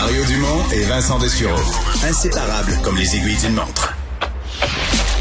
Mario 0.00 0.24
Dumont 0.24 0.62
et 0.72 0.80
Vincent 0.84 1.18
Dessureau. 1.18 1.60
Inséparables 2.02 2.72
comme 2.82 2.96
les 2.96 3.16
aiguilles 3.16 3.36
d'une 3.36 3.52
montre. 3.52 3.94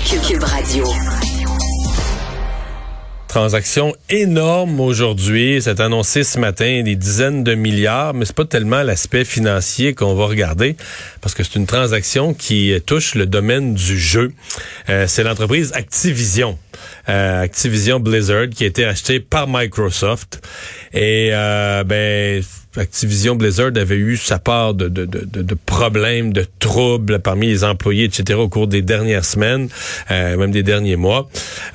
Cube 0.05 0.41
Radio. 0.41 0.85
Transaction 3.27 3.93
énorme 4.09 4.79
aujourd'hui. 4.79 5.59
C'est 5.61 5.81
annoncé 5.81 6.23
ce 6.23 6.39
matin 6.39 6.81
des 6.81 6.95
dizaines 6.95 7.43
de 7.43 7.55
milliards, 7.55 8.13
mais 8.13 8.23
c'est 8.23 8.35
pas 8.35 8.45
tellement 8.45 8.81
l'aspect 8.81 9.25
financier 9.25 9.93
qu'on 9.93 10.15
va 10.15 10.27
regarder 10.27 10.77
parce 11.19 11.35
que 11.35 11.43
c'est 11.43 11.55
une 11.55 11.67
transaction 11.67 12.33
qui 12.33 12.73
touche 12.85 13.15
le 13.15 13.25
domaine 13.25 13.73
du 13.73 13.99
jeu. 13.99 14.31
Euh, 14.87 15.07
c'est 15.07 15.23
l'entreprise 15.23 15.73
Activision. 15.73 16.57
Euh, 17.09 17.41
Activision 17.41 17.99
Blizzard 17.99 18.47
qui 18.49 18.63
a 18.63 18.67
été 18.67 18.85
achetée 18.85 19.19
par 19.19 19.45
Microsoft 19.49 20.41
et 20.93 21.31
euh, 21.33 21.83
ben 21.83 22.41
Activision 22.77 23.35
Blizzard 23.35 23.71
avait 23.75 23.95
eu 23.95 24.15
sa 24.15 24.37
part 24.37 24.75
de, 24.75 24.87
de, 24.87 25.05
de, 25.05 25.41
de, 25.41 25.55
problèmes, 25.65 26.31
de 26.31 26.45
troubles 26.59 27.19
parmi 27.19 27.47
les 27.47 27.63
employés, 27.63 28.03
etc. 28.03 28.37
au 28.39 28.47
cours 28.47 28.67
des 28.67 28.83
dernières 28.83 29.25
semaines, 29.25 29.69
euh, 30.11 30.37
même 30.37 30.51
des 30.51 30.61
derniers 30.61 30.95
mois. 30.95 31.29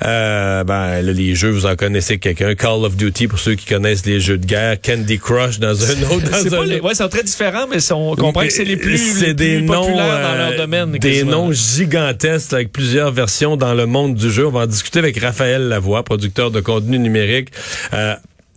Euh, 0.05 0.63
ben, 0.63 1.01
les 1.01 1.35
jeux, 1.35 1.49
vous 1.51 1.65
en 1.65 1.75
connaissez 1.75 2.17
quelqu'un. 2.17 2.55
Call 2.55 2.85
of 2.85 2.95
Duty, 2.95 3.27
pour 3.27 3.39
ceux 3.39 3.55
qui 3.55 3.65
connaissent 3.65 4.05
les 4.05 4.21
jeux 4.21 4.37
de 4.37 4.45
guerre. 4.45 4.77
Candy 4.81 5.19
Crush 5.19 5.59
dans 5.59 5.83
un 5.83 6.03
autre. 6.03 6.29
Dans 6.49 6.61
un... 6.61 6.65
Les... 6.65 6.79
Ouais, 6.79 6.95
c'est 6.95 7.09
très 7.09 7.23
différent, 7.23 7.67
mais 7.69 7.91
on 7.91 8.15
comprend 8.15 8.43
que 8.43 8.49
c'est 8.49 8.63
les 8.63 8.77
plus, 8.77 8.97
c'est 8.97 9.33
des 9.33 9.61
noms, 9.61 9.81
populaires 9.81 10.21
dans 10.21 10.35
leur 10.35 10.55
domaine. 10.55 10.91
Des 10.93 11.23
noms 11.25 11.51
gigantesques 11.51 12.53
avec 12.53 12.71
plusieurs 12.71 13.11
versions 13.11 13.57
dans 13.57 13.73
le 13.73 13.85
monde 13.85 14.15
du 14.15 14.31
jeu. 14.31 14.47
On 14.47 14.51
va 14.51 14.61
en 14.61 14.67
discuter 14.67 14.99
avec 14.99 15.19
Raphaël 15.19 15.67
Lavoie, 15.67 16.03
producteur 16.03 16.51
de 16.51 16.61
contenu 16.61 16.99
numérique. 16.99 17.49
Euh, 17.93 18.15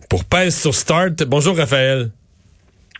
pour 0.09 0.25
Pèse 0.25 0.57
sur 0.57 0.75
Start. 0.75 1.25
Bonjour 1.25 1.57
Raphaël. 1.57 2.11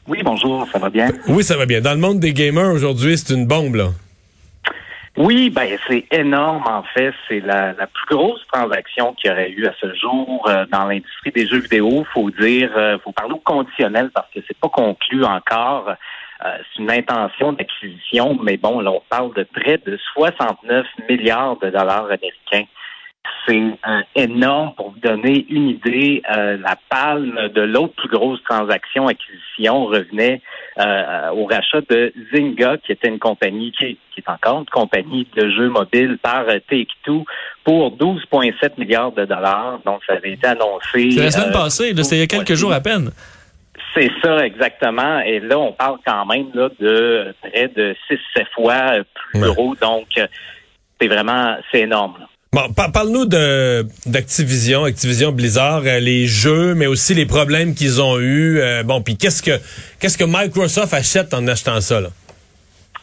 Oui, 0.09 0.23
bonjour, 0.25 0.67
ça 0.73 0.79
va 0.79 0.89
bien? 0.89 1.09
Oui, 1.29 1.45
ça 1.45 1.59
va 1.59 1.67
bien. 1.67 1.83
Dans 1.83 1.93
le 1.93 1.99
monde 1.99 2.19
des 2.19 2.33
gamers 2.33 2.73
aujourd'hui, 2.73 3.19
c'est 3.19 3.35
une 3.35 3.47
bombe, 3.47 3.75
là. 3.75 3.89
Oui, 5.19 5.51
ben 5.51 5.69
c'est 5.87 6.07
énorme 6.13 6.65
en 6.67 6.83
fait. 6.95 7.13
C'est 7.29 7.41
la, 7.41 7.75
plus 7.75 8.17
grosse 8.17 8.41
transaction 8.51 9.13
qu'il 9.15 9.31
y 9.31 9.33
aurait 9.33 9.51
eu 9.51 9.67
à 9.67 9.75
ce 9.81 9.93
jour 9.95 10.49
euh, 10.49 10.65
dans 10.71 10.87
l'industrie 10.87 11.33
des 11.33 11.47
jeux 11.47 11.59
vidéo. 11.59 12.07
Faut 12.15 12.31
dire, 12.31 12.71
euh, 12.77 12.99
faut 13.03 13.13
parler 13.13 13.35
au 13.35 13.41
conditionnel 13.41 14.11
parce 14.15 14.29
que 14.33 14.41
c'est 14.47 14.57
pas 14.57 14.69
conclu 14.69 15.25
encore. 15.25 15.89
Euh, 15.89 16.59
c'est 16.73 16.83
une 16.83 16.91
intention 16.91 17.53
d'acquisition, 17.53 18.39
mais 18.41 18.57
bon, 18.57 18.81
là 18.81 18.93
on 18.93 19.03
parle 19.11 19.35
de 19.35 19.43
près 19.43 19.79
de 19.85 19.99
69 20.15 20.87
milliards 21.11 21.59
de 21.59 21.69
dollars 21.69 22.05
américains 22.05 22.69
c'est 23.47 23.63
énorme 24.15 24.75
pour 24.77 24.91
vous 24.91 24.99
donner 25.01 25.47
une 25.49 25.69
idée. 25.69 26.23
Euh, 26.37 26.59
la 26.59 26.77
palme 26.89 27.49
de 27.55 27.63
l'autre 27.63 27.95
plus 27.97 28.09
grosse 28.09 28.43
transaction 28.45 29.07
acquisition 29.07 29.87
revenait 29.87 30.43
euh, 30.79 31.31
au 31.31 31.47
rachat 31.47 31.81
de 31.89 32.13
Zynga, 32.33 32.77
qui 32.79 32.93
était 32.93 33.09
une 33.09 33.19
compagnie 33.19 33.73
qui, 33.73 33.99
est 34.17 34.29
encore 34.29 34.61
une 34.61 34.67
compagnie 34.67 35.27
de 35.37 35.49
jeux 35.51 35.69
mobiles 35.69 36.19
par 36.21 36.45
Take-Two 36.69 37.25
pour 37.65 37.97
12,7 37.97 38.73
milliards 38.79 39.13
de 39.13 39.25
dollars. 39.25 39.81
Donc, 39.85 40.03
ça 40.07 40.15
avait 40.15 40.33
été 40.33 40.47
annoncé. 40.47 41.11
C'est 41.13 41.23
la 41.23 41.31
semaine 41.31 41.51
euh, 41.51 41.53
passée, 41.53 41.95
c'était 41.97 42.17
il 42.17 42.21
y 42.21 42.23
a 42.23 42.27
quelques 42.27 42.55
jours 42.55 42.73
à 42.73 42.81
peine. 42.81 43.11
C'est 43.95 44.11
ça, 44.23 44.45
exactement. 44.45 45.21
Et 45.21 45.41
là, 45.41 45.59
on 45.59 45.73
parle 45.73 45.99
quand 46.07 46.27
même 46.27 46.49
là, 46.53 46.69
de 46.79 47.35
près 47.41 47.69
de 47.69 47.95
6-7 48.11 48.45
fois 48.55 48.93
plus 49.15 49.41
gros. 49.41 49.75
Donc, 49.77 50.09
c'est 51.01 51.09
vraiment, 51.09 51.57
c'est 51.71 51.81
énorme. 51.81 52.15
Bon, 52.51 52.63
parle-nous 52.73 53.27
d'Activision, 54.07 54.85
Activision 54.85 55.33
Blizzard, 55.33 55.83
euh, 55.85 56.01
les 56.01 56.27
jeux, 56.27 56.75
mais 56.75 56.87
aussi 56.87 57.13
les 57.13 57.27
problèmes 57.27 57.75
qu'ils 57.75 58.01
ont 58.01 58.19
eus. 58.19 58.59
Euh, 58.59 58.83
bon, 58.83 59.03
puis 59.03 59.19
qu'est-ce 59.19 59.43
que 59.43 59.61
qu'est-ce 60.01 60.17
que 60.17 60.25
Microsoft 60.25 60.95
achète 60.95 61.35
en 61.35 61.47
achetant 61.47 61.83
ça 61.83 62.01
là? 62.01 62.09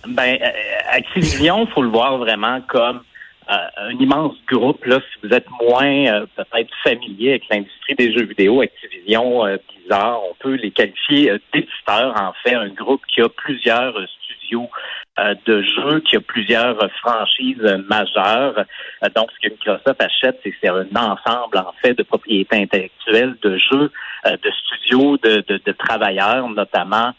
Ben, 0.08 0.40
euh, 0.42 0.48
Activision, 0.90 1.68
faut 1.68 1.84
le 1.84 1.90
voir 1.90 2.18
vraiment 2.18 2.60
comme 2.62 3.02
un 3.48 3.92
immense 4.00 4.34
groupe. 4.52 4.84
Là, 4.86 5.00
si 5.00 5.28
vous 5.28 5.32
êtes 5.32 5.46
moins 5.61 6.26
peut-être 6.36 6.73
familier 6.84 7.30
avec 7.32 7.44
l'industrie 7.52 7.94
des 7.94 8.11
jeux 8.11 8.26
vidéo, 8.26 8.61
Activision, 8.61 9.44
Blizzard, 9.44 10.20
on 10.23 10.34
peut 10.39 10.55
les 10.55 10.72
qualifier 10.72 11.32
d'éditeurs. 11.54 12.16
En 12.20 12.34
fait, 12.44 12.55
un 12.55 12.70
groupe 12.70 13.02
qui 13.14 13.22
a 13.22 13.30
plusieurs 13.30 13.94
studios 14.26 14.64
euh, 14.64 15.05
de 15.17 15.61
jeux 15.61 16.02
qui 16.02 16.17
a 16.17 16.21
plusieurs 16.21 16.77
franchises 17.02 17.64
majeures. 17.87 18.65
Euh, 19.03 19.09
donc, 19.15 19.30
ce 19.31 19.48
que 19.48 19.53
Microsoft 19.53 20.02
achète, 20.02 20.39
c'est 20.43 20.67
un 20.67 20.87
ensemble, 20.95 21.58
en 21.58 21.73
fait, 21.81 21.93
de 21.93 22.03
propriétés 22.03 22.64
intellectuelles, 22.64 23.36
de 23.42 23.58
jeux, 23.58 23.92
euh, 24.25 24.31
de 24.31 24.52
studios, 24.52 25.17
de, 25.17 25.43
de, 25.48 25.71
travailleurs, 25.71 26.48
notamment. 26.49 27.14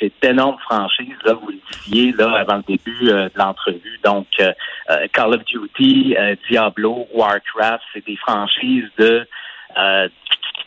c'est 0.00 0.12
d'énormes 0.22 0.58
franchises, 0.58 1.18
là, 1.24 1.34
vous 1.34 1.48
le 1.48 1.58
disiez 1.70 2.12
là 2.12 2.38
avant 2.38 2.56
le 2.56 2.62
début 2.62 3.04
de 3.04 3.30
l'entrevue. 3.36 3.98
Donc, 4.02 4.26
Call 5.12 5.34
of 5.34 5.44
Duty, 5.44 6.16
Diablo, 6.48 7.06
Warcraft, 7.12 7.84
c'est 7.92 8.06
des 8.06 8.16
franchises 8.16 8.88
de 8.96 9.28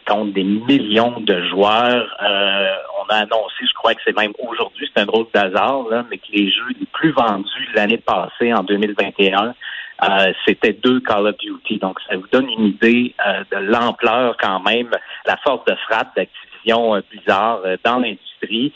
compte 0.10 0.34
des 0.34 0.44
millions 0.44 1.20
de 1.20 1.48
joueurs. 1.48 2.18
Euh, 2.22 2.76
on 3.02 3.14
a 3.14 3.18
annoncé, 3.20 3.62
je 3.62 3.74
crois 3.74 3.94
que 3.94 4.02
c'est 4.04 4.18
même 4.18 4.34
aujourd'hui, 4.40 4.90
c'est 4.94 5.02
un 5.02 5.06
drôle 5.06 5.28
d'hasard, 5.34 5.86
mais 6.10 6.18
que 6.18 6.32
les 6.34 6.52
jeux 6.52 6.70
les 6.80 6.88
plus 6.92 7.12
vendus 7.12 7.70
l'année 7.76 7.98
passée, 7.98 8.54
en 8.54 8.64
2021, 8.64 9.54
euh, 10.02 10.34
c'était 10.46 10.74
deux 10.74 11.00
Call 11.02 11.28
of 11.28 11.38
Duty. 11.38 11.78
Donc, 11.78 12.00
ça 12.10 12.16
vous 12.16 12.28
donne 12.32 12.50
une 12.50 12.66
idée 12.68 13.14
euh, 13.26 13.44
de 13.52 13.58
l'ampleur 13.58 14.36
quand 14.42 14.60
même, 14.62 14.90
la 15.26 15.38
force 15.38 15.64
de 15.66 15.76
frappe 15.88 16.16
d'Activision 16.16 17.02
Bizarre 17.12 17.62
dans 17.84 18.00
l'industrie. 18.00 18.74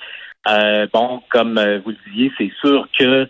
bon, 0.94 1.22
comme 1.30 1.56
vous 1.84 1.92
le 1.92 1.98
disiez, 2.12 2.32
c'est 2.38 2.52
sûr 2.62 2.88
que 2.98 3.28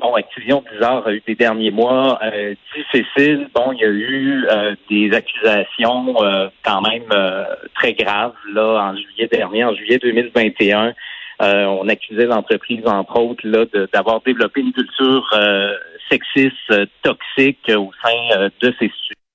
bon, 0.00 0.14
Activision 0.14 0.62
Blizzard 0.68 1.06
a 1.06 1.12
eu 1.12 1.22
des 1.26 1.34
derniers 1.34 1.70
mois 1.70 2.18
euh, 2.22 2.54
difficiles. 2.74 3.48
Bon, 3.54 3.72
il 3.72 3.80
y 3.80 3.84
a 3.84 3.88
eu 3.88 4.46
euh, 4.46 4.74
des 4.90 5.12
accusations 5.12 6.22
euh, 6.22 6.48
quand 6.64 6.80
même 6.82 7.10
euh, 7.12 7.44
très 7.74 7.94
graves 7.94 8.34
là 8.52 8.90
en 8.90 8.96
juillet 8.96 9.28
dernier, 9.30 9.64
en 9.64 9.74
juillet 9.74 9.98
2021. 9.98 10.94
on 11.40 11.88
accusait 11.88 12.26
l'entreprise, 12.26 12.86
entre 12.86 13.20
autres, 13.20 13.46
là, 13.46 13.64
d'avoir 13.92 14.20
développé 14.22 14.60
une 14.60 14.72
culture 14.72 15.28
sexiste, 16.10 16.72
toxique 17.02 17.70
au 17.74 17.92
sein 18.02 18.50
de 18.60 18.74
ses 18.78 18.90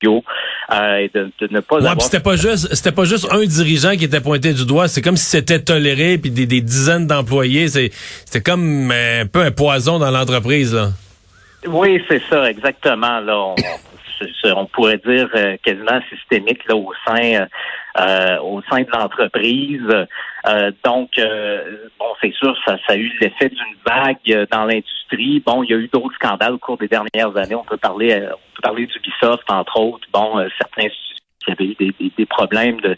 euh, 0.10 0.96
et 0.98 1.12
de, 1.14 1.30
ne 1.50 1.60
pas 1.60 1.80
ouais, 1.80 1.90
c'était 2.00 2.20
pas 2.20 2.36
juste 2.36 2.74
c'était 2.74 2.92
pas 2.92 3.04
juste 3.06 3.28
un 3.32 3.44
dirigeant 3.44 3.96
qui 3.96 4.06
était 4.06 4.22
pointé 4.22 4.54
du 4.54 4.66
doigt, 4.66 4.88
c'est 4.88 5.02
comme 5.02 5.18
si 5.18 5.26
c'était 5.26 5.60
toléré 5.60 6.18
puis 6.18 6.32
des, 6.32 6.46
dizaines 6.46 7.08
d'employés, 7.08 7.68
c'était 7.68 8.42
comme 8.42 8.92
un 8.92 9.26
peu 9.26 9.42
un 9.42 9.52
poison 9.52 10.00
dans 10.00 10.12
l'entreprise 10.12 10.74
là. 10.74 10.90
Oui, 11.66 12.04
c'est 12.10 12.22
ça 12.30 12.50
exactement 12.50 13.20
là. 13.20 13.56
On, 14.56 14.66
pourrait 14.68 15.02
dire 15.06 15.28
euh, 15.36 15.58
quasiment 15.64 16.00
systémique 16.10 16.62
là 16.68 16.76
au 16.76 16.92
sein 17.06 17.48
euh, 18.00 18.24
euh, 18.24 18.40
au 18.42 18.62
sein 18.70 18.82
de 18.82 18.90
l'entreprise. 18.92 19.82
Euh, 20.48 20.72
donc, 20.84 21.12
euh, 21.18 21.88
bon, 22.00 22.06
c'est 22.22 22.34
sûr, 22.34 22.56
ça, 22.66 22.78
ça 22.88 22.94
a 22.94 22.96
eu 22.96 23.12
l'effet 23.20 23.50
d'une 23.50 23.76
vague 23.86 24.48
dans 24.52 24.66
l'industrie. 24.66 25.42
Bon, 25.46 25.64
il 25.64 25.72
y 25.72 25.74
a 25.74 25.78
eu 25.78 25.88
d'autres 25.88 26.16
scandales 26.16 26.54
au 26.54 26.58
cours 26.58 26.78
des 26.78 26.88
dernières 26.88 27.36
années. 27.38 27.56
On 27.56 27.64
peut 27.64 27.78
parler, 27.78 28.16
on 28.16 28.56
peut 28.56 28.62
parler 28.62 28.88
d'Ubisoft, 28.88 29.50
entre 29.50 29.80
autres. 29.80 30.08
Bon, 30.14 30.46
certains 30.58 30.90
qui 31.44 31.52
avaient 31.52 31.66
eu 31.66 31.76
des, 31.76 32.12
des, 32.18 32.26
problèmes 32.26 32.80
de, 32.82 32.96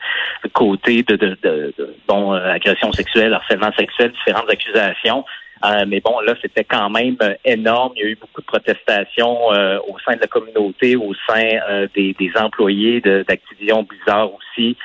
côté 0.54 1.04
de, 1.04 1.16
de, 1.16 1.38
de, 1.42 1.74
de 1.78 1.96
bon 2.08 2.34
agression 2.34 2.92
sexuelle, 2.92 3.34
harcèlement 3.34 3.72
sexuel, 3.78 4.12
différentes 4.12 4.50
accusations. 4.50 5.26
Euh, 5.66 5.86
mais 5.88 6.00
bon, 6.00 6.20
là, 6.20 6.34
c'était 6.42 6.64
quand 6.64 6.90
même 6.90 7.16
euh, 7.22 7.34
énorme. 7.44 7.94
Il 7.96 8.02
y 8.02 8.06
a 8.06 8.10
eu 8.10 8.16
beaucoup 8.16 8.42
de 8.42 8.46
protestations 8.46 9.52
euh, 9.52 9.80
au 9.88 9.98
sein 10.00 10.16
de 10.16 10.22
la 10.22 10.28
communauté, 10.28 10.96
au 10.96 11.14
sein 11.28 11.60
des, 11.96 12.14
des, 12.14 12.32
employés 12.36 13.02
d'Activision 13.02 13.84
Bizarre 13.84 14.32
aussi. 14.34 14.78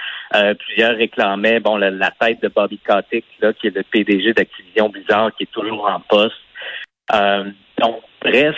plusieurs 0.58 0.96
réclamaient 0.96 1.60
bon 1.60 1.76
la, 1.76 2.10
tête 2.12 2.42
de 2.42 2.48
Bobby 2.48 2.78
Kotick, 2.78 3.24
là, 3.40 3.52
qui 3.52 3.66
est 3.66 3.76
le 3.76 3.82
PDG 3.82 4.32
d'Activision 4.32 4.88
Bizarre, 4.88 5.32
qui 5.36 5.44
est 5.44 5.52
toujours 5.52 5.86
en 5.88 6.00
poste. 6.00 6.36
donc, 7.78 8.02
bref, 8.22 8.56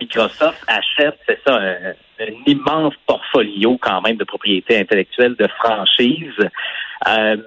Microsoft 0.00 0.64
achète, 0.68 1.18
c'est 1.26 1.40
ça, 1.46 1.56
un, 1.56 1.94
un, 2.20 2.32
immense 2.46 2.94
portfolio 3.06 3.76
quand 3.80 4.00
même 4.00 4.16
de 4.16 4.24
propriétés 4.24 4.78
intellectuelles, 4.78 5.34
de 5.36 5.48
franchises. 5.48 6.48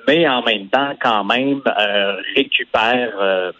mais 0.07 0.27
en 0.27 0.43
même 0.43 0.67
temps, 0.67 0.93
quand 0.99 1.23
même, 1.23 1.61
récupère 2.35 3.53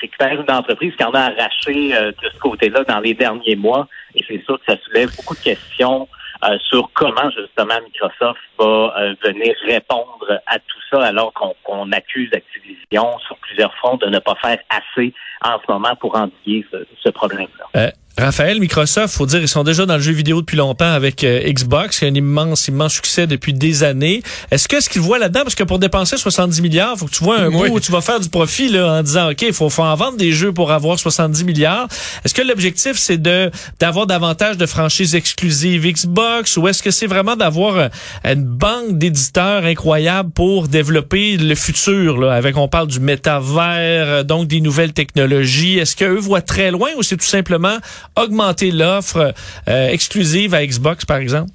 récupère 0.00 0.40
une 0.40 0.50
entreprise 0.50 0.94
qui 0.96 1.04
en 1.04 1.12
a 1.12 1.20
arraché 1.20 1.96
euh, 1.96 2.12
de 2.22 2.28
ce 2.32 2.38
côté-là 2.38 2.84
dans 2.84 3.00
les 3.00 3.14
derniers 3.14 3.56
mois. 3.56 3.88
Et 4.14 4.24
c'est 4.26 4.42
sûr 4.44 4.58
que 4.58 4.72
ça 4.72 4.78
soulève 4.84 5.14
beaucoup 5.16 5.34
de 5.34 5.40
questions 5.40 6.08
euh, 6.44 6.58
sur 6.68 6.90
comment 6.92 7.30
justement 7.30 7.74
Microsoft 7.84 8.40
va 8.58 8.94
euh, 8.98 9.14
venir 9.24 9.54
répondre 9.66 10.40
à 10.46 10.58
tout 10.58 10.80
ça 10.90 11.06
alors 11.06 11.32
qu'on 11.32 11.92
accuse 11.92 12.30
Activision 12.32 13.18
sur 13.26 13.36
plusieurs 13.38 13.74
fronts 13.76 13.96
de 13.96 14.06
ne 14.06 14.18
pas 14.18 14.34
faire 14.36 14.58
assez 14.68 15.14
en 15.42 15.58
ce 15.66 15.72
moment 15.72 15.96
pour 15.96 16.14
endiguer 16.16 16.64
ce, 16.70 16.86
ce 17.02 17.08
problème-là. 17.10 17.90
Raphaël, 18.18 18.60
Microsoft, 18.60 19.14
faut 19.14 19.26
dire, 19.26 19.40
ils 19.40 19.48
sont 19.48 19.62
déjà 19.62 19.84
dans 19.84 19.96
le 19.96 20.00
jeu 20.00 20.12
vidéo 20.12 20.40
depuis 20.40 20.56
longtemps 20.56 20.90
avec 20.90 21.22
euh, 21.22 21.40
Xbox, 21.52 21.98
qui 21.98 22.06
a 22.06 22.08
un 22.08 22.14
immense, 22.14 22.66
immense 22.66 22.94
succès 22.94 23.26
depuis 23.26 23.52
des 23.52 23.82
années. 23.84 24.22
Est-ce 24.50 24.68
que 24.68 24.80
ce 24.80 24.88
qu'ils 24.88 25.02
voient 25.02 25.18
là-dedans, 25.18 25.42
parce 25.42 25.54
que 25.54 25.64
pour 25.64 25.78
dépenser 25.78 26.16
70 26.16 26.62
milliards, 26.62 26.96
faut 26.96 27.04
que 27.04 27.10
tu 27.10 27.22
vois 27.22 27.38
un 27.40 27.48
Oui. 27.48 27.68
bout 27.68 27.76
où 27.76 27.80
tu 27.80 27.92
vas 27.92 28.00
faire 28.00 28.18
du 28.18 28.30
profit 28.30 28.70
là, 28.70 28.90
en 28.90 29.02
disant, 29.02 29.30
OK, 29.30 29.42
il 29.42 29.52
faut, 29.52 29.68
faut 29.68 29.82
en 29.82 29.94
vendre 29.96 30.16
des 30.16 30.32
jeux 30.32 30.50
pour 30.50 30.72
avoir 30.72 30.98
70 30.98 31.44
milliards. 31.44 31.88
Est-ce 32.24 32.32
que 32.32 32.40
l'objectif, 32.40 32.96
c'est 32.96 33.18
de 33.18 33.50
d'avoir 33.80 34.06
davantage 34.06 34.56
de 34.56 34.64
franchises 34.64 35.14
exclusives 35.14 35.86
Xbox 35.86 36.56
ou 36.56 36.68
est-ce 36.68 36.82
que 36.82 36.90
c'est 36.90 37.06
vraiment 37.06 37.36
d'avoir 37.36 37.76
euh, 37.76 37.88
une 38.24 38.44
banque 38.44 38.96
d'éditeurs 38.96 39.64
incroyable 39.66 40.30
pour 40.30 40.68
développer 40.68 41.36
le 41.36 41.54
futur, 41.54 42.16
là, 42.18 42.32
avec, 42.32 42.56
on 42.56 42.68
parle 42.68 42.88
du 42.88 42.98
métavers, 43.00 44.08
euh, 44.08 44.22
donc 44.22 44.48
des 44.48 44.62
nouvelles 44.62 44.94
technologies. 44.94 45.78
Est-ce 45.78 45.94
qu'eux 45.96 46.16
voient 46.18 46.40
très 46.40 46.70
loin 46.70 46.88
ou 46.96 47.02
c'est 47.02 47.18
tout 47.18 47.26
simplement 47.26 47.76
augmenter 48.16 48.70
l'offre 48.70 49.34
euh, 49.68 49.88
exclusive 49.88 50.54
à 50.54 50.64
Xbox, 50.64 51.04
par 51.04 51.18
exemple? 51.18 51.50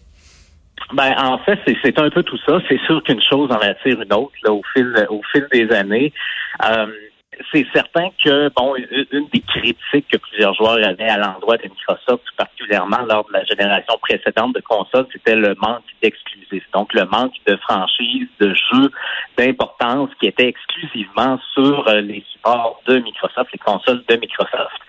Ben, 0.93 1.13
en 1.17 1.37
fait, 1.39 1.59
c'est, 1.83 1.97
un 1.99 2.09
peu 2.09 2.23
tout 2.23 2.39
ça. 2.45 2.59
C'est 2.67 2.79
sûr 2.85 3.01
qu'une 3.03 3.21
chose 3.21 3.49
en 3.51 3.59
attire 3.59 4.01
une 4.01 4.13
autre 4.13 4.33
là, 4.43 4.51
au 4.51 4.61
fil 4.73 5.07
au 5.09 5.21
fil 5.31 5.47
des 5.51 5.71
années. 5.71 6.11
Euh, 6.65 6.87
c'est 7.51 7.65
certain 7.73 8.09
que 8.23 8.49
bon, 8.55 8.75
une 9.11 9.27
des 9.33 9.39
critiques 9.39 10.07
que 10.11 10.17
plusieurs 10.17 10.53
joueurs 10.53 10.85
avaient 10.85 11.09
à 11.09 11.17
l'endroit 11.17 11.57
de 11.57 11.63
Microsoft, 11.63 12.23
particulièrement 12.37 12.99
lors 13.07 13.25
de 13.25 13.33
la 13.33 13.43
génération 13.45 13.97
précédente 14.01 14.53
de 14.53 14.61
consoles, 14.61 15.07
c'était 15.11 15.35
le 15.35 15.55
manque 15.55 15.83
d'exclusifs. 16.01 16.65
Donc 16.73 16.93
le 16.93 17.05
manque 17.05 17.33
de 17.47 17.55
franchises, 17.57 18.27
de 18.39 18.53
jeux 18.53 18.91
d'importance 19.37 20.09
qui 20.19 20.27
étaient 20.27 20.47
exclusivement 20.47 21.39
sur 21.53 21.87
euh, 21.87 22.01
les 22.01 22.23
supports 22.31 22.81
de 22.85 22.99
Microsoft, 22.99 23.51
les 23.53 23.59
consoles 23.59 24.03
de 24.07 24.15
Microsoft. 24.15 24.81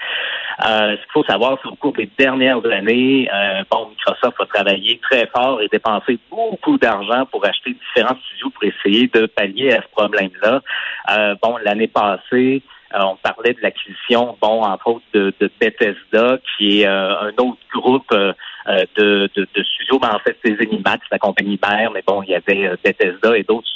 Euh, 0.60 0.92
ce 0.92 1.02
qu'il 1.02 1.12
faut 1.12 1.24
savoir, 1.24 1.58
c'est 1.62 1.68
qu'au 1.68 1.76
cours 1.76 1.92
des 1.92 2.10
dernières 2.18 2.64
années, 2.66 3.28
euh, 3.32 3.62
bon, 3.70 3.88
Microsoft 3.90 4.40
a 4.40 4.46
travaillé 4.46 4.98
très 4.98 5.26
fort 5.26 5.60
et 5.60 5.68
dépensé 5.68 6.18
beaucoup 6.30 6.78
d'argent 6.78 7.26
pour 7.26 7.44
acheter 7.44 7.74
différents 7.74 8.16
studios 8.26 8.50
pour 8.50 8.64
essayer 8.64 9.08
de 9.08 9.26
pallier 9.26 9.72
à 9.72 9.82
ce 9.82 9.88
problème-là. 9.92 10.60
Euh, 11.10 11.34
bon, 11.42 11.56
l'année 11.64 11.88
passée, 11.88 12.62
euh, 12.94 13.00
on 13.02 13.16
parlait 13.16 13.54
de 13.54 13.60
l'acquisition, 13.62 14.36
bon, 14.40 14.62
entre 14.62 14.86
autres, 14.88 15.04
de, 15.14 15.32
de 15.40 15.50
Bethesda, 15.60 16.38
qui 16.56 16.82
est 16.82 16.86
euh, 16.86 17.20
un 17.20 17.32
autre 17.38 17.58
groupe 17.72 18.12
euh, 18.12 18.32
de, 18.96 19.30
de, 19.34 19.48
de 19.54 19.62
studios, 19.62 19.98
mais 20.00 20.08
en 20.08 20.18
fait, 20.18 20.36
c'est 20.44 20.56
Zenimax, 20.56 21.06
la 21.10 21.18
compagnie 21.18 21.58
mère, 21.66 21.90
mais 21.92 22.02
bon, 22.06 22.22
il 22.22 22.30
y 22.30 22.34
avait 22.34 22.76
Bethesda 22.84 23.36
et 23.36 23.42
d'autres 23.42 23.68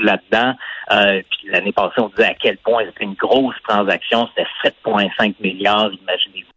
là-dedans. 0.00 0.54
Euh, 0.92 1.22
puis 1.30 1.50
l'année 1.50 1.72
passée, 1.72 1.98
on 1.98 2.08
disait 2.08 2.26
à 2.26 2.34
quel 2.34 2.58
point 2.58 2.84
c'était 2.86 3.04
une 3.04 3.14
grosse 3.14 3.56
transaction, 3.66 4.28
c'était 4.28 4.74
7,5 4.84 5.34
milliards, 5.40 5.90
imaginez-vous. 5.92 6.48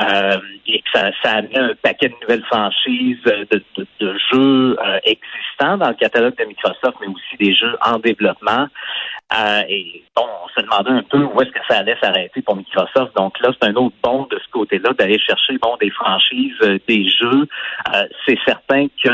Euh, 0.00 0.38
et 0.66 0.80
que 0.80 0.88
ça, 0.94 1.10
ça 1.22 1.32
amenait 1.36 1.58
un 1.58 1.74
paquet 1.82 2.08
de 2.08 2.14
nouvelles 2.22 2.44
franchises 2.44 3.18
euh, 3.26 3.44
de, 3.50 4.18
jeux 4.32 4.76
existants 5.04 5.78
dans 5.78 5.88
le 5.88 5.94
catalogue 5.94 6.36
de 6.36 6.44
Microsoft, 6.44 6.96
mais 7.00 7.08
aussi 7.08 7.36
des 7.40 7.54
jeux 7.54 7.76
en 7.84 7.98
développement. 7.98 8.68
Euh, 9.34 9.62
et 9.68 10.02
bon, 10.16 10.24
on 10.44 10.48
se 10.48 10.64
demandait 10.64 10.90
un 10.90 11.02
peu 11.02 11.22
où 11.22 11.40
est-ce 11.42 11.50
que 11.50 11.58
ça 11.68 11.78
allait 11.78 11.96
s'arrêter 12.02 12.40
pour 12.42 12.56
Microsoft. 12.56 13.14
Donc 13.16 13.38
là, 13.40 13.50
c'est 13.60 13.68
un 13.68 13.74
autre 13.74 13.94
bond 14.02 14.26
de 14.30 14.38
ce 14.38 14.50
côté-là 14.50 14.92
d'aller 14.98 15.18
chercher 15.18 15.58
bon 15.58 15.76
des 15.76 15.90
franchises, 15.90 16.56
euh, 16.62 16.78
des 16.88 17.06
jeux. 17.08 17.46
Euh, 17.94 18.04
c'est 18.26 18.38
certain 18.46 18.86
que 19.02 19.08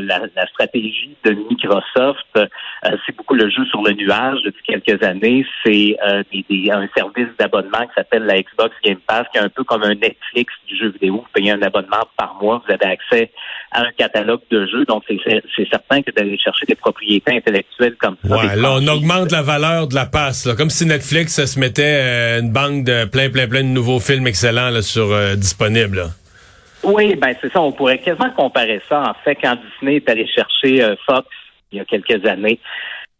la, 0.00 0.20
la 0.34 0.46
stratégie 0.48 1.16
de 1.24 1.32
Microsoft, 1.32 2.26
c'est 3.06 3.16
beaucoup 3.30 3.34
le 3.42 3.50
jeu 3.50 3.64
sur 3.66 3.82
le 3.82 3.92
nuage 3.92 4.38
depuis 4.44 4.62
quelques 4.64 5.02
années. 5.04 5.44
C'est 5.64 5.96
euh, 6.06 6.22
des, 6.32 6.44
des- 6.48 6.70
un 6.70 6.88
service 6.96 7.28
d'abonnement 7.38 7.80
qui 7.86 7.94
s'appelle 7.96 8.24
la 8.24 8.40
Xbox 8.40 8.74
Game 8.84 8.98
Pass, 9.06 9.26
qui 9.32 9.38
est 9.38 9.42
un 9.42 9.48
peu 9.48 9.64
comme 9.64 9.82
un 9.82 9.94
Netflix 9.94 10.52
du 10.68 10.76
jeu 10.76 10.90
vidéo. 10.90 11.16
Vous 11.16 11.26
payez 11.32 11.52
un 11.52 11.62
abonnement 11.62 12.06
par 12.16 12.36
mois, 12.40 12.62
vous 12.66 12.72
avez 12.72 12.86
accès 12.92 13.30
à 13.72 13.82
un 13.82 13.92
catalogue 13.96 14.40
de 14.50 14.66
jeux. 14.66 14.84
Donc 14.84 15.04
c'est 15.08 15.68
certain 15.70 16.02
que 16.02 16.10
d'aller 16.10 16.38
chercher 16.38 16.66
des 16.66 16.74
propriétés 16.74 17.36
intellectuelles 17.36 17.96
comme 17.96 18.16
ça. 18.26 18.36
Ouais, 18.36 18.56
là, 18.56 18.72
on 18.72 18.86
augmente 18.88 19.30
la 19.32 19.42
valeur 19.42 19.86
de 19.86 19.94
la 19.94 20.06
passe, 20.06 20.46
là, 20.46 20.54
comme 20.54 20.70
si 20.70 20.86
Netflix 20.86 21.34
ça 21.34 21.46
se 21.46 21.58
mettait 21.58 21.82
euh, 22.02 22.40
une 22.40 22.52
banque 22.52 22.84
de 22.84 23.04
plein, 23.04 23.30
plein, 23.30 23.46
plein 23.48 23.62
de 23.62 23.68
nouveaux 23.68 24.00
films 24.00 24.26
excellents 24.26 24.70
là, 24.70 24.82
sur 24.82 25.12
euh, 25.12 25.34
disponibles. 25.36 25.96
là. 25.98 26.06
Oui, 26.82 27.14
ben 27.14 27.34
c'est 27.40 27.52
ça. 27.52 27.60
On 27.60 27.72
pourrait 27.72 27.98
quasiment 27.98 28.30
comparer 28.30 28.80
ça. 28.88 29.02
En 29.02 29.14
fait, 29.22 29.34
quand 29.36 29.54
Disney 29.56 29.96
est 29.96 30.08
allé 30.08 30.26
chercher 30.26 30.82
euh, 30.82 30.94
Fox 31.06 31.26
il 31.72 31.78
y 31.78 31.80
a 31.80 31.84
quelques 31.84 32.24
années, 32.26 32.58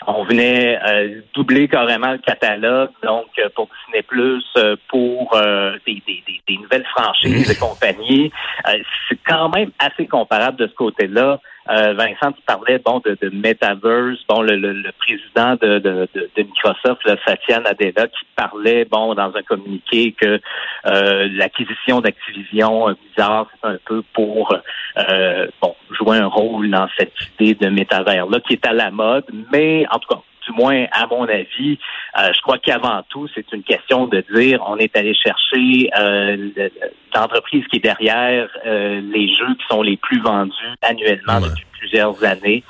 on 0.07 0.25
venait 0.25 0.79
euh, 0.87 1.21
doubler 1.35 1.69
carrément 1.69 2.13
le 2.13 2.19
catalogue, 2.19 2.91
donc 3.03 3.27
euh, 3.39 3.49
pour 3.55 3.69
Disney 3.87 4.03
Plus, 4.03 4.45
euh, 4.57 4.77
pour 4.89 5.35
euh, 5.35 5.77
des, 5.87 6.03
des, 6.07 6.23
des, 6.27 6.41
des 6.49 6.57
nouvelles 6.57 6.87
franchises 6.87 7.51
et 7.51 7.57
compagnie. 7.59 8.33
Euh, 8.69 8.79
c'est 9.09 9.19
quand 9.27 9.51
même 9.51 9.71
assez 9.79 10.07
comparable 10.07 10.57
de 10.57 10.67
ce 10.67 10.75
côté-là. 10.75 11.41
Euh, 11.71 11.95
Vincent, 11.95 12.33
tu 12.33 12.43
parlais 12.47 12.79
bon 12.79 13.01
de, 13.05 13.17
de 13.21 13.31
Metaverse, 13.31 14.19
bon 14.29 14.43
le, 14.43 14.57
le, 14.57 14.73
le 14.73 14.93
président 14.93 15.55
de, 15.55 15.79
de, 15.79 16.09
de, 16.15 16.43
Microsoft, 16.43 17.05
là, 17.05 17.17
Satya 17.25 17.61
Nadella, 17.61 18.09
qui 18.09 18.27
parlait 18.35 18.85
bon 18.85 19.15
dans 19.15 19.33
un 19.35 19.43
communiqué 19.43 20.13
que 20.13 20.41
euh, 20.87 21.29
l'acquisition 21.33 22.01
d'Activision 22.01 22.89
euh, 22.89 22.95
Blizzard, 22.95 23.47
c'est 23.61 23.69
un 23.69 23.79
peu 23.85 24.03
pour 24.13 24.53
euh, 24.99 25.47
bon 25.63 25.77
jouer 25.93 26.19
un 26.19 26.27
rôle 26.27 26.71
dans 26.71 26.89
cette 26.99 27.13
idée 27.39 27.55
de 27.55 27.69
métavers 27.71 28.27
là 28.27 28.41
qui 28.41 28.55
est 28.55 28.67
à 28.67 28.73
la 28.73 28.91
mode, 28.91 29.27
mais 29.53 29.87
en 29.93 29.99
tout 29.99 30.15
cas 30.15 30.21
du 30.47 30.53
moins 30.53 30.87
à 30.93 31.07
mon 31.07 31.25
avis, 31.25 31.79
euh, 32.19 32.33
je 32.35 32.41
crois 32.43 32.59
qu'avant 32.59 33.03
tout, 33.09 33.29
c'est 33.35 33.51
une 33.53 33.63
question 33.63 34.07
de 34.07 34.23
dire 34.35 34.63
on 34.67 34.77
est 34.79 34.97
allé 34.97 35.15
chercher 35.15 35.91
euh, 35.99 36.37
le- 36.57 36.71
l'entreprise 37.15 37.65
qui 37.69 37.77
est 37.77 37.81
derrière 37.85 38.49
euh, 38.67 39.01
les 39.13 39.33
jeux 39.35 39.55
qui 39.59 39.67
sont 39.69 39.83
les 39.83 39.97
plus 39.97 40.21
vendus 40.21 40.53
annuellement 40.83 41.39
Ouais. 41.41 41.49
depuis 41.49 41.67
plusieurs 41.79 42.23
années. 42.25 42.63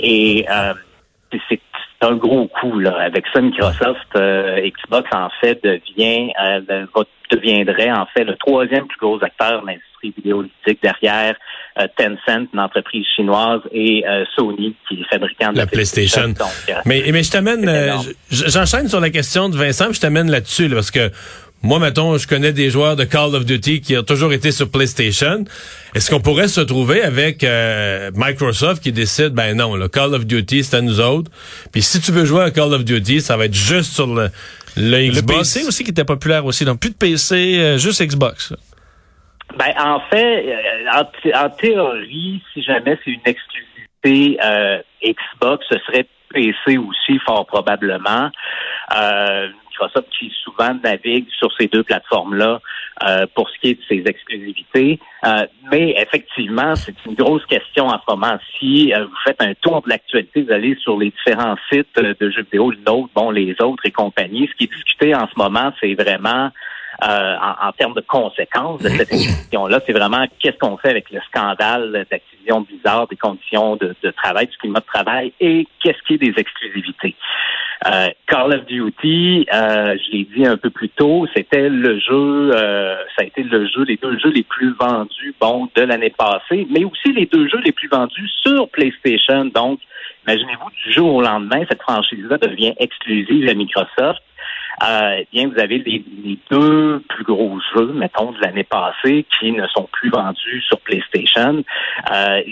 Et 0.00 0.46
euh, 0.50 0.74
c'est- 1.48 1.60
un 2.02 2.14
gros 2.16 2.46
coup 2.46 2.78
là. 2.78 2.94
Avec 3.00 3.24
ça, 3.32 3.40
Microsoft, 3.40 4.06
euh, 4.16 4.60
Xbox 4.68 5.08
en 5.14 5.30
fait 5.40 5.64
devient 5.64 6.30
euh, 6.44 6.60
deviendrait 7.30 7.90
en 7.90 8.04
fait 8.06 8.22
le 8.24 8.36
troisième 8.36 8.86
plus 8.86 8.98
gros 8.98 9.16
acteur 9.24 9.62
de 9.62 9.66
l'industrie 9.66 10.12
vidéoludique 10.16 10.80
derrière 10.82 11.34
Tencent, 11.96 12.48
une 12.52 12.60
entreprise 12.60 13.04
chinoise, 13.14 13.60
et 13.72 14.04
euh, 14.06 14.24
Sony, 14.34 14.74
qui 14.88 15.00
est 15.00 15.08
fabricant 15.10 15.52
de 15.52 15.58
La 15.58 15.66
PlayStation. 15.66 16.28
Donc, 16.28 16.48
euh, 16.68 16.72
Mais, 16.86 17.04
mais 17.12 17.22
je 17.22 17.30
t'amène, 17.30 17.68
euh, 17.68 17.96
j'enchaîne 18.30 18.88
sur 18.88 19.00
la 19.00 19.10
question 19.10 19.48
de 19.48 19.56
Vincent, 19.56 19.86
puis 19.86 19.94
je 19.96 20.00
t'amène 20.00 20.30
là-dessus, 20.30 20.68
là, 20.68 20.76
parce 20.76 20.90
que 20.90 21.10
moi, 21.62 21.78
mettons, 21.78 22.16
je 22.16 22.28
connais 22.28 22.52
des 22.52 22.70
joueurs 22.70 22.96
de 22.96 23.04
Call 23.04 23.34
of 23.34 23.44
Duty 23.44 23.80
qui 23.80 23.96
ont 23.96 24.02
toujours 24.02 24.32
été 24.32 24.52
sur 24.52 24.70
PlayStation. 24.70 25.44
Est-ce 25.94 26.10
qu'on 26.10 26.20
pourrait 26.20 26.48
se 26.48 26.60
trouver 26.60 27.02
avec 27.02 27.42
euh, 27.42 28.10
Microsoft 28.14 28.82
qui 28.82 28.92
décide, 28.92 29.30
ben 29.30 29.56
non, 29.56 29.74
le 29.74 29.88
Call 29.88 30.14
of 30.14 30.26
Duty, 30.26 30.62
c'est 30.62 30.76
à 30.76 30.80
nous 30.80 31.00
autres. 31.00 31.30
Puis 31.72 31.82
si 31.82 32.00
tu 32.00 32.12
veux 32.12 32.24
jouer 32.24 32.42
à 32.42 32.50
Call 32.50 32.72
of 32.72 32.84
Duty, 32.84 33.20
ça 33.20 33.36
va 33.36 33.46
être 33.46 33.54
juste 33.54 33.94
sur 33.94 34.06
le, 34.06 34.28
le 34.76 34.90
Le 34.90 35.10
Xbox. 35.10 35.54
PC 35.54 35.66
aussi 35.66 35.82
qui 35.82 35.90
était 35.90 36.04
populaire 36.04 36.44
aussi. 36.44 36.64
Donc, 36.64 36.78
plus 36.78 36.90
de 36.90 36.96
PC, 36.96 37.56
euh, 37.58 37.78
juste 37.78 38.02
Xbox. 38.02 38.52
Ben, 39.56 39.72
en 39.78 40.00
fait, 40.10 40.46
euh, 40.46 40.90
en, 40.92 41.44
en 41.46 41.50
théorie, 41.50 42.42
si 42.52 42.62
jamais 42.62 42.98
c'est 43.04 43.10
une 43.10 43.20
exclusivité 43.24 44.38
euh, 44.44 44.82
Xbox, 45.02 45.66
ce 45.70 45.78
serait 45.86 46.06
PC 46.30 46.76
aussi, 46.76 47.18
fort 47.24 47.46
probablement. 47.46 48.30
Euh, 48.96 49.48
Microsoft 49.76 50.08
qui 50.18 50.32
souvent 50.42 50.74
navigue 50.82 51.26
sur 51.38 51.50
ces 51.58 51.66
deux 51.66 51.82
plateformes-là 51.82 52.60
euh, 53.06 53.26
pour 53.34 53.48
ce 53.50 53.58
qui 53.60 53.68
est 53.70 53.74
de 53.74 53.84
ses 53.88 54.08
exclusivités. 54.08 54.98
Euh, 55.24 55.46
mais 55.70 55.94
effectivement, 55.98 56.74
c'est 56.74 56.94
une 57.04 57.14
grosse 57.14 57.44
question 57.46 57.88
en 57.88 57.98
ce 57.98 58.04
moment. 58.08 58.38
Si 58.58 58.92
euh, 58.94 59.04
vous 59.04 59.16
faites 59.24 59.40
un 59.42 59.54
tour 59.54 59.82
de 59.82 59.90
l'actualité, 59.90 60.42
vous 60.42 60.52
allez 60.52 60.76
sur 60.76 60.98
les 60.98 61.10
différents 61.10 61.56
sites 61.70 61.98
euh, 61.98 62.14
de 62.18 62.30
jeux 62.30 62.42
vidéo, 62.42 62.70
le 62.70 62.78
nôtre, 62.78 63.10
bon, 63.14 63.30
les 63.30 63.54
autres 63.60 63.84
et 63.84 63.90
compagnie, 63.90 64.48
ce 64.50 64.56
qui 64.56 64.64
est 64.64 64.74
discuté 64.74 65.14
en 65.14 65.26
ce 65.28 65.34
moment, 65.36 65.72
c'est 65.80 65.94
vraiment 65.94 66.50
en, 67.02 67.68
en 67.68 67.72
termes 67.72 67.94
de 67.94 68.00
conséquences 68.00 68.82
de 68.82 68.88
cette 68.88 69.08
question-là, 69.10 69.80
c'est 69.86 69.92
vraiment 69.92 70.26
qu'est-ce 70.38 70.58
qu'on 70.58 70.76
fait 70.76 70.90
avec 70.90 71.10
le 71.10 71.20
scandale 71.28 72.06
d'Activision 72.10 72.62
Blizzard, 72.62 73.08
des 73.08 73.16
conditions 73.16 73.76
de, 73.76 73.94
de 74.02 74.10
travail, 74.10 74.46
du 74.46 74.56
climat 74.56 74.80
de 74.80 74.86
travail 74.86 75.32
et 75.40 75.66
qu'est-ce 75.82 76.02
qui 76.06 76.14
est 76.14 76.18
des 76.18 76.34
exclusivités. 76.36 77.14
Euh, 77.86 78.08
Call 78.26 78.54
of 78.54 78.66
Duty, 78.66 79.46
euh, 79.52 79.96
je 79.98 80.12
l'ai 80.12 80.24
dit 80.34 80.46
un 80.46 80.56
peu 80.56 80.70
plus 80.70 80.88
tôt, 80.88 81.26
c'était 81.36 81.68
le 81.68 81.98
jeu, 82.00 82.50
euh, 82.54 82.96
ça 83.16 83.22
a 83.22 83.24
été 83.24 83.42
le 83.42 83.66
jeu, 83.68 83.84
les 83.84 83.96
deux 83.96 84.18
jeux 84.18 84.30
les 84.30 84.44
plus 84.44 84.74
vendus, 84.80 85.34
bon, 85.38 85.68
de 85.74 85.82
l'année 85.82 86.12
passée, 86.16 86.66
mais 86.70 86.84
aussi 86.84 87.12
les 87.12 87.26
deux 87.26 87.48
jeux 87.48 87.60
les 87.64 87.72
plus 87.72 87.88
vendus 87.88 88.30
sur 88.42 88.68
PlayStation. 88.70 89.44
Donc, 89.44 89.80
imaginez-vous 90.26 90.70
du 90.84 90.92
jour 90.92 91.16
au 91.16 91.22
lendemain, 91.22 91.64
cette 91.68 91.82
franchise-là 91.82 92.38
devient 92.38 92.72
exclusive 92.78 93.46
à 93.48 93.54
Microsoft. 93.54 94.22
Euh, 94.82 95.16
eh 95.20 95.28
bien, 95.32 95.48
vous 95.48 95.58
avez 95.58 95.78
les, 95.78 96.04
les 96.24 96.38
deux 96.50 97.00
plus 97.08 97.24
gros 97.24 97.58
jeux, 97.74 97.92
mettons, 97.94 98.32
de 98.32 98.40
l'année 98.40 98.64
passée, 98.64 99.24
qui 99.38 99.52
ne 99.52 99.66
sont 99.68 99.88
plus 99.92 100.10
vendus 100.10 100.62
sur 100.62 100.78
PlayStation. 100.80 101.64
Euh, 102.12 102.42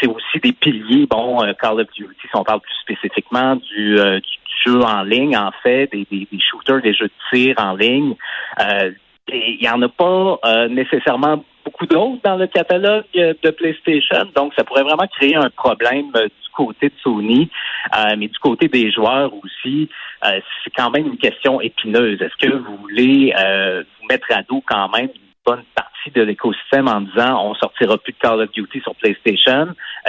c'est 0.00 0.08
aussi 0.08 0.38
des 0.42 0.52
piliers, 0.52 1.06
bon, 1.06 1.42
euh, 1.42 1.52
Call 1.54 1.80
of 1.80 1.88
Duty, 1.92 2.14
si 2.20 2.28
on 2.34 2.44
parle 2.44 2.60
plus 2.60 2.74
spécifiquement 2.82 3.56
du, 3.56 3.98
euh, 3.98 4.20
du, 4.20 4.70
en 4.70 5.02
ligne, 5.02 5.36
en 5.36 5.50
fait, 5.62 5.90
des, 5.90 6.06
des, 6.10 6.28
des 6.30 6.40
shooters, 6.40 6.82
des 6.82 6.94
jeux 6.94 7.08
de 7.08 7.36
tir 7.36 7.54
en 7.58 7.74
ligne. 7.74 8.14
Euh, 8.60 8.92
il 9.28 9.58
n'y 9.60 9.68
en 9.68 9.80
a 9.82 9.88
pas 9.88 10.38
euh, 10.44 10.68
nécessairement 10.68 11.44
beaucoup 11.64 11.86
d'autres 11.86 12.20
dans 12.24 12.36
le 12.36 12.46
catalogue 12.46 13.04
de 13.14 13.50
PlayStation, 13.50 14.26
donc 14.34 14.52
ça 14.56 14.64
pourrait 14.64 14.82
vraiment 14.82 15.06
créer 15.06 15.36
un 15.36 15.50
problème 15.50 16.10
euh, 16.16 16.26
du 16.26 16.50
côté 16.54 16.88
de 16.88 16.94
Sony, 17.02 17.48
euh, 17.96 18.16
mais 18.18 18.28
du 18.28 18.38
côté 18.38 18.68
des 18.68 18.90
joueurs 18.90 19.32
aussi, 19.42 19.88
c'est 20.22 20.70
quand 20.76 20.90
même 20.90 21.06
une 21.06 21.16
question 21.16 21.60
épineuse. 21.60 22.20
Est-ce 22.20 22.36
que 22.36 22.54
vous 22.54 22.76
voulez 22.76 23.32
vous 23.34 24.06
mettre 24.06 24.26
à 24.30 24.42
dos 24.42 24.62
quand 24.66 24.88
même 24.90 25.06
une 25.06 25.32
bonne 25.46 25.64
partie 25.74 26.10
de 26.14 26.22
l'écosystème 26.22 26.88
en 26.88 27.00
disant 27.00 27.42
on 27.44 27.54
sortira 27.54 27.96
plus 27.96 28.12
de 28.12 28.18
Call 28.18 28.42
of 28.42 28.52
Duty 28.52 28.80
sur 28.82 28.94
PlayStation? 28.96 29.68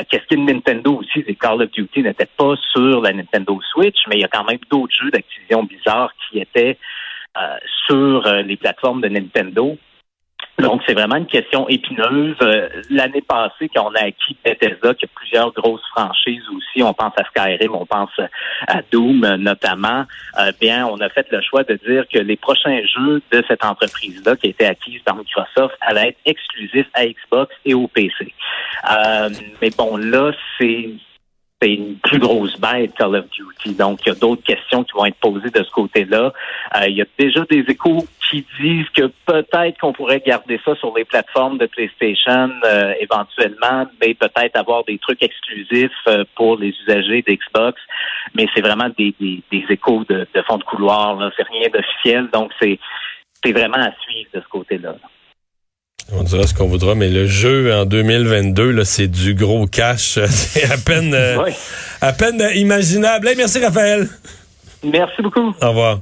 Qu'est-ce 0.09 0.27
que 0.27 0.35
Nintendo 0.35 0.99
aussi, 0.99 1.23
c'est 1.25 1.35
Call 1.35 1.61
of 1.61 1.71
Duty 1.71 2.03
n'était 2.03 2.27
pas 2.37 2.55
sur 2.73 3.01
la 3.01 3.13
Nintendo 3.13 3.59
Switch, 3.71 4.01
mais 4.09 4.17
il 4.17 4.21
y 4.21 4.25
a 4.25 4.27
quand 4.27 4.43
même 4.43 4.59
d'autres 4.69 4.93
jeux 5.01 5.09
d'Activision 5.09 5.63
bizarres 5.63 6.11
qui 6.29 6.39
étaient 6.39 6.77
euh, 6.77 7.02
sur 7.87 8.25
euh, 8.25 8.41
les 8.41 8.57
plateformes 8.57 9.01
de 9.01 9.09
Nintendo. 9.09 9.77
Donc, 10.59 10.81
c'est 10.85 10.93
vraiment 10.93 11.15
une 11.15 11.25
question 11.25 11.67
épineuse. 11.67 12.35
Euh, 12.43 12.69
l'année 12.91 13.23
passée, 13.23 13.69
quand 13.75 13.89
on 13.89 13.95
a 13.95 14.05
acquis 14.05 14.37
Bethesda, 14.45 14.93
qui 14.93 15.05
a 15.05 15.07
plusieurs 15.15 15.51
grosses 15.51 15.85
franchises 15.95 16.43
aussi, 16.55 16.83
on 16.83 16.93
pense 16.93 17.13
à 17.17 17.23
Skyrim, 17.25 17.73
on 17.73 17.87
pense 17.87 18.11
à 18.67 18.81
Doom 18.91 19.35
notamment, 19.37 20.05
bien, 20.61 20.85
on 20.85 20.99
a 21.01 21.09
fait 21.09 21.25
le 21.31 21.41
choix 21.41 21.63
de 21.63 21.79
dire 21.87 22.05
que 22.07 22.19
les 22.19 22.37
prochains 22.37 22.81
jeux 22.85 23.21
de 23.31 23.43
cette 23.47 23.65
entreprise-là, 23.65 24.35
qui 24.35 24.47
a 24.47 24.49
été 24.51 24.65
acquise 24.67 25.01
par 25.01 25.15
Microsoft, 25.15 25.75
allaient 25.81 26.09
être 26.09 26.19
exclusifs 26.25 26.89
à 26.93 27.07
Xbox 27.07 27.55
et 27.65 27.73
au 27.73 27.87
PC. 27.87 28.31
mais 29.59 29.71
bon, 29.75 29.97
là, 29.97 30.31
c'est 30.59 30.91
c'est 31.63 31.73
une 31.73 31.95
plus 31.97 32.19
grosse 32.19 32.59
bête 32.59 32.93
Call 32.95 33.15
of 33.15 33.25
Duty. 33.29 33.75
Donc, 33.75 33.99
il 34.05 34.09
y 34.09 34.11
a 34.11 34.15
d'autres 34.15 34.43
questions 34.43 34.83
qui 34.83 34.91
vont 34.93 35.05
être 35.05 35.19
posées 35.19 35.49
de 35.49 35.63
ce 35.63 35.71
côté-là. 35.71 36.33
Euh, 36.75 36.87
il 36.87 36.97
y 36.97 37.01
a 37.01 37.05
déjà 37.17 37.45
des 37.49 37.63
échos 37.67 38.05
qui 38.29 38.45
disent 38.59 38.89
que 38.89 39.11
peut-être 39.25 39.79
qu'on 39.79 39.93
pourrait 39.93 40.21
garder 40.25 40.59
ça 40.65 40.75
sur 40.75 40.93
les 40.95 41.05
plateformes 41.05 41.57
de 41.57 41.65
PlayStation 41.67 42.49
euh, 42.65 42.93
éventuellement, 42.99 43.87
mais 44.01 44.13
peut-être 44.13 44.57
avoir 44.57 44.83
des 44.83 44.97
trucs 44.97 45.23
exclusifs 45.23 45.91
euh, 46.07 46.25
pour 46.35 46.57
les 46.57 46.73
usagers 46.85 47.21
d'Xbox. 47.21 47.79
Mais 48.35 48.47
c'est 48.53 48.61
vraiment 48.61 48.89
des, 48.97 49.13
échos 49.69 50.03
de, 50.09 50.27
fond 50.45 50.57
de 50.57 50.63
couloir. 50.63 51.31
C'est 51.37 51.47
rien 51.47 51.69
d'officiel. 51.69 52.29
Donc, 52.33 52.51
c'est 52.61 52.79
vraiment 53.45 53.77
à 53.77 53.91
suivre 54.01 54.29
de 54.33 54.41
ce 54.41 54.47
côté-là. 54.49 54.95
On 56.11 56.23
dira 56.23 56.45
ce 56.45 56.53
qu'on 56.53 56.67
voudra, 56.67 56.95
mais 56.95 57.09
le 57.09 57.25
jeu 57.25 57.73
en 57.73 57.85
2022, 57.85 58.71
là, 58.71 58.85
c'est 58.85 59.07
du 59.07 59.33
gros 59.33 59.65
cash. 59.65 60.19
c'est 60.27 60.69
à 60.71 60.77
peine, 60.77 61.13
euh, 61.13 61.49
à 62.01 62.13
peine 62.13 62.43
imaginable. 62.55 63.29
merci 63.37 63.63
Raphaël. 63.63 64.07
Merci 64.83 65.21
beaucoup. 65.21 65.53
Au 65.61 65.69
revoir. 65.69 66.01